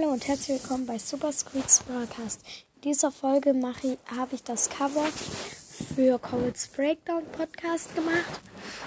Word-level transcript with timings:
Hallo 0.00 0.12
und 0.12 0.26
herzlich 0.28 0.62
willkommen 0.62 0.86
bei 0.86 0.98
Super 0.98 1.30
Squeaks 1.30 1.80
Broadcast. 1.80 2.40
In 2.76 2.80
dieser 2.82 3.12
Folge 3.12 3.54
habe 4.16 4.34
ich 4.34 4.42
das 4.42 4.70
Cover 4.70 5.06
für 5.94 6.18
Cole's 6.18 6.68
Breakdown 6.68 7.24
Podcast 7.32 7.94
gemacht. 7.94 8.40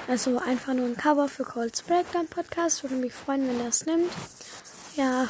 Also 0.08 0.40
einfach 0.40 0.74
nur 0.74 0.88
ein 0.88 0.98
Cover 0.98 1.28
für 1.30 1.44
Cole's 1.44 1.84
Breakdown 1.84 2.28
Podcast. 2.28 2.84
Würde 2.84 2.96
mich 2.96 3.14
freuen, 3.14 3.48
wenn 3.48 3.60
er 3.60 3.68
es 3.68 3.86
nimmt. 3.86 4.12
Ja, 4.96 5.30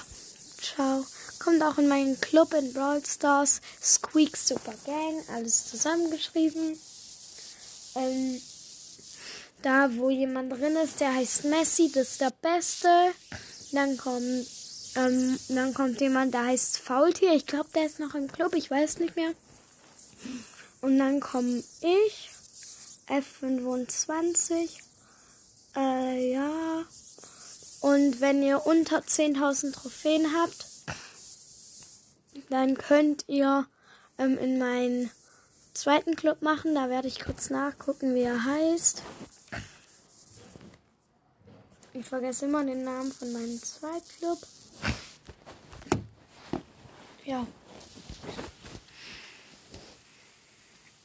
ciao. 0.61 1.03
Kommt 1.39 1.61
auch 1.61 1.77
in 1.77 1.89
meinen 1.89 2.19
Club 2.21 2.53
in 2.53 2.71
Brawl 2.71 3.03
Stars. 3.05 3.59
Squeak 3.81 4.37
Super 4.37 4.75
Gang. 4.85 5.23
Alles 5.35 5.65
zusammengeschrieben. 5.65 6.77
Ähm, 7.95 8.41
da, 9.61 9.89
wo 9.97 10.09
jemand 10.09 10.53
drin 10.53 10.77
ist, 10.77 11.01
der 11.01 11.13
heißt 11.13 11.45
Messi. 11.45 11.91
Das 11.93 12.11
ist 12.11 12.21
der 12.21 12.33
Beste. 12.41 12.87
Dann 13.73 13.97
kommt 13.97 14.47
ähm, 14.95 15.39
dann 15.49 15.73
kommt 15.73 16.01
jemand, 16.01 16.33
der 16.33 16.45
heißt 16.45 16.79
Faultier. 16.79 17.33
Ich 17.33 17.45
glaube, 17.45 17.69
der 17.73 17.85
ist 17.85 17.99
noch 17.99 18.15
im 18.15 18.31
Club. 18.31 18.53
Ich 18.55 18.69
weiß 18.69 18.99
nicht 18.99 19.15
mehr. 19.15 19.33
Und 20.81 20.99
dann 20.99 21.19
komme 21.19 21.63
ich. 21.81 22.29
F25. 23.07 24.79
Äh, 25.75 26.31
ja. 26.31 26.83
Und 27.81 28.21
wenn 28.21 28.43
ihr 28.43 28.65
unter 28.65 28.99
10.000 28.99 29.73
Trophäen 29.73 30.33
habt, 30.33 30.65
dann 32.49 32.77
könnt 32.77 33.25
ihr 33.27 33.65
ähm, 34.17 34.37
in 34.37 34.57
meinen 34.59 35.09
zweiten 35.73 36.15
Club 36.15 36.41
machen. 36.41 36.75
Da 36.75 36.89
werde 36.89 37.07
ich 37.07 37.19
kurz 37.19 37.49
nachgucken, 37.49 38.15
wie 38.15 38.21
er 38.21 38.43
heißt. 38.43 39.01
Ich 41.93 42.05
vergesse 42.05 42.45
immer 42.45 42.63
den 42.63 42.83
Namen 42.83 43.11
von 43.11 43.31
meinem 43.33 43.61
zweiten 43.61 44.17
Club. 44.19 44.39
Ja. 47.25 47.47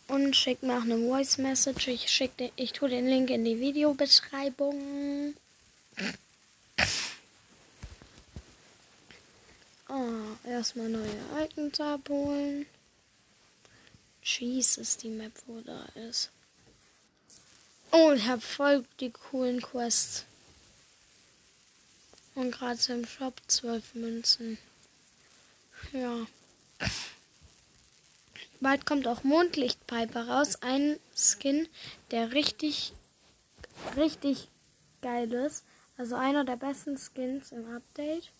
Und 0.09 0.35
schickt 0.35 0.63
mir 0.63 0.79
auch 0.79 0.83
eine 0.83 0.99
Voice 0.99 1.39
Message. 1.39 1.89
Ich, 1.89 2.09
schick 2.09 2.37
den, 2.39 2.51
ich 2.57 2.73
tue 2.73 2.89
den 2.89 3.07
Link 3.07 3.31
in 3.31 3.45
die 3.45 3.61
Videobeschreibung. 3.61 5.35
Oh, 9.89 10.49
erstmal 10.49 10.89
neue 10.89 11.45
Icons 11.45 11.81
abholen. 11.81 12.67
Jesus, 14.23 14.97
die 14.97 15.09
Map, 15.09 15.33
wo 15.47 15.61
da 15.61 15.87
ist. 16.09 16.31
Oh, 17.93 18.13
ich 18.13 18.27
habe 18.27 18.43
voll 18.43 18.85
die 19.01 19.11
coolen 19.11 19.63
Quests. 19.63 20.25
Und 22.35 22.51
gerade 22.51 22.79
im 22.93 23.07
Shop 23.07 23.41
zwölf 23.47 23.95
Münzen. 23.95 24.59
Ja. 25.93 26.27
Bald 28.61 28.87
kommt 28.87 29.07
auch 29.07 29.23
Mondlichtpiper 29.25 30.29
raus. 30.29 30.57
Ein 30.63 30.99
Skin, 31.15 31.69
der 32.11 32.33
richtig, 32.33 32.93
richtig 33.97 34.49
geil 35.01 35.33
ist. 35.33 35.65
Also 35.97 36.17
einer 36.17 36.45
der 36.45 36.57
besten 36.57 36.97
Skins 36.99 37.53
im 37.53 37.75
Update. 37.75 38.31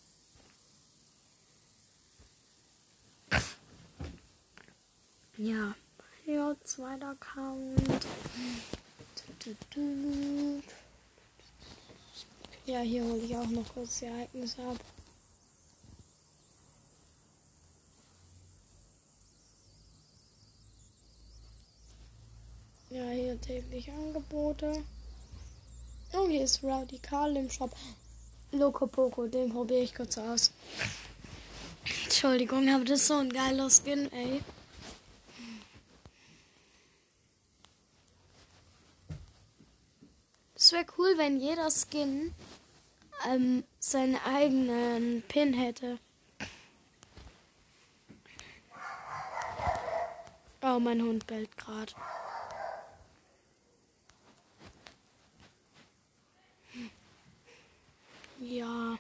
Ja. 5.37 5.75
Ja, 6.27 6.55
zweiter 6.65 7.11
Account. 7.11 8.07
Ja, 12.67 12.81
hier 12.81 13.05
hole 13.05 13.23
ich 13.23 13.37
auch 13.37 13.47
noch 13.47 13.73
kurz 13.73 14.01
die 14.01 14.07
Ereignisse 14.07 14.63
ab. 14.63 14.77
Tägliche 23.41 23.93
Angebote. 23.93 24.85
Oh, 26.13 26.29
hier 26.29 26.45
ist 26.45 26.63
Radikal 26.63 27.37
im 27.37 27.51
Shop. 27.51 27.75
Loco 28.53 28.87
Poco, 28.87 29.27
den 29.27 29.53
probiere 29.53 29.81
ich 29.81 29.95
kurz 29.95 30.17
aus. 30.19 30.53
Entschuldigung, 32.05 32.69
aber 32.69 32.85
das 32.85 33.01
ist 33.01 33.09
so 33.09 33.19
ein 33.19 33.31
geiler 33.31 33.69
Skin, 33.71 34.11
ey. 34.13 34.41
Es 40.55 40.73
wäre 40.73 40.87
cool, 40.99 41.15
wenn 41.17 41.41
jeder 41.41 41.71
Skin 41.71 42.35
ähm, 43.29 43.65
seinen 43.79 44.17
eigenen 44.17 45.23
Pin 45.29 45.53
hätte. 45.55 45.99
Oh, 50.63 50.79
mein 50.81 51.01
Hund 51.01 51.27
bellt 51.27 51.57
gerade. 51.57 51.93
Ja. 58.49 58.99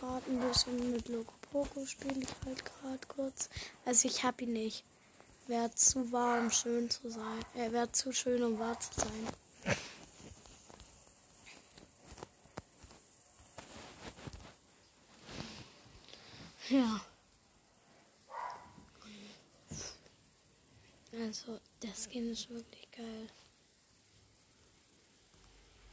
Gerade 0.00 0.30
ein 0.30 0.48
bisschen 0.48 0.92
mit 0.92 1.08
Loco 1.08 1.32
Poco, 1.50 1.86
spiele 1.86 2.20
ich 2.20 2.28
halt 2.44 2.62
gerade 2.64 3.06
kurz. 3.08 3.48
Also 3.84 4.06
ich 4.06 4.22
habe 4.22 4.44
ihn 4.44 4.52
nicht. 4.52 4.84
Wäre 5.46 5.74
zu 5.74 6.12
warm, 6.12 6.50
schön 6.50 6.90
zu 6.90 7.10
sein. 7.10 7.44
Er 7.54 7.68
äh, 7.68 7.72
wäre 7.72 7.90
zu 7.90 8.12
schön, 8.12 8.42
um 8.42 8.58
wahr 8.58 8.78
zu 8.78 9.00
sein. 9.00 9.28
Ja. 16.72 17.00
Also, 21.12 21.60
der 21.82 21.90
Skin 21.94 22.32
ist 22.32 22.48
wirklich 22.48 22.90
geil. 22.90 23.28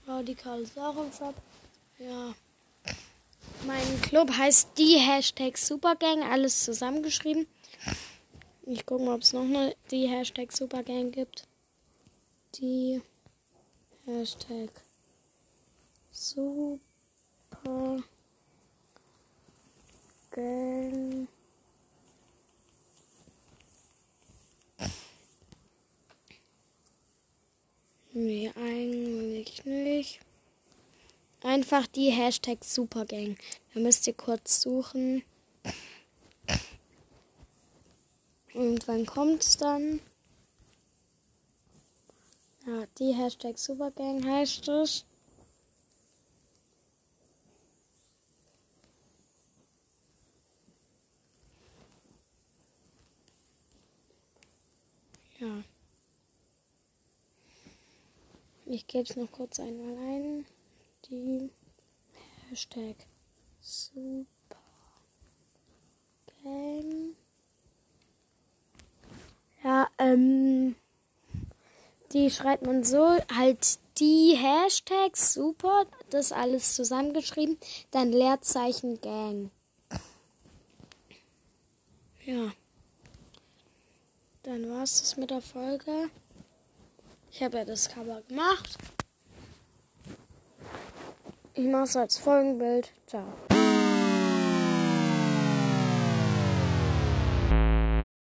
Radikal 0.07 0.62
ist 0.62 0.79
auch 0.79 0.95
im 1.03 1.12
Shop. 1.12 1.35
Ja. 1.97 2.34
Mein 3.68 4.01
Club 4.01 4.31
heißt 4.31 4.69
die 4.78 4.97
Hashtag 4.97 5.57
Supergang, 5.57 6.23
alles 6.23 6.63
zusammengeschrieben. 6.63 7.45
Ich 8.66 8.85
gucke 8.85 9.03
mal, 9.03 9.16
ob 9.16 9.23
es 9.23 9.34
noch 9.34 9.44
eine 9.44 9.75
die 9.91 10.07
Hashtag 10.07 10.53
Supergang 10.53 11.12
gibt. 11.12 11.45
Die 12.56 13.01
Hashtag 14.06 14.69
Super 16.09 16.79
Gang. 20.39 21.27
Nee, 28.13 28.51
eigentlich 28.55 29.66
nicht. 29.66 30.22
Einfach 31.44 31.88
die 31.88 32.09
Hashtag 32.11 32.63
Supergang. 32.63 33.35
Da 33.73 33.81
müsst 33.81 34.07
ihr 34.07 34.13
kurz 34.13 34.61
suchen. 34.61 35.23
Und 38.53 38.88
wann 38.88 39.06
kommt 39.06 39.44
es 39.44 39.57
dann? 39.57 40.00
Ja, 42.66 42.85
die 42.97 43.13
Hashtag 43.13 43.57
Supergang 43.57 44.25
heißt 44.25 44.69
es. 44.69 45.06
Ja. 55.39 55.63
Ich 58.71 58.86
gebe 58.86 59.04
es 59.10 59.16
noch 59.16 59.31
kurz 59.31 59.60
einmal 59.60 59.98
ein. 59.98 60.45
Die 61.10 61.50
Hashtag 62.48 62.95
Super 63.60 64.57
Gang. 66.44 67.16
Ja, 69.63 69.89
ähm, 69.98 70.75
die 72.13 72.30
schreibt 72.30 72.63
man 72.63 72.83
so, 72.83 73.18
halt 73.36 73.80
die 73.98 74.38
Hashtags 74.38 75.33
super, 75.33 75.88
das 76.12 76.31
alles 76.31 76.75
zusammengeschrieben, 76.75 77.57
dann 77.89 78.12
Leerzeichen 78.12 79.01
Gang. 79.01 79.50
Ja. 82.24 82.51
Dann 84.44 84.69
war 84.69 84.83
es 84.83 85.01
das 85.01 85.18
mit 85.18 85.31
der 85.31 85.42
Folge. 85.42 86.12
Ich 87.31 87.44
habe 87.44 87.58
ja 87.58 87.66
das 87.66 87.90
Cover 87.90 88.22
gemacht. 88.28 88.78
Ich 91.54 91.68
mache 91.68 91.84
es 91.84 91.96
als 91.96 92.18
Folgenbild. 92.18 92.92
Ciao. 93.08 93.26